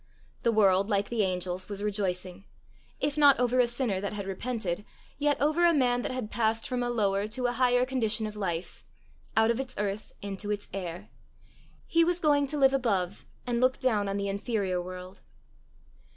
[0.41, 2.43] The world, like the angels, was rejoicing
[2.99, 4.83] if not over a sinner that had repented,
[5.19, 8.35] yet over a man that had passed from a lower to a higher condition of
[8.35, 8.83] life
[9.37, 11.11] out of its earth into its air:
[11.85, 15.21] he was going to live above, and look down on the inferior world!